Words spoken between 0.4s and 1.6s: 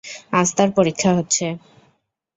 তার পরীক্ষা হচ্ছে।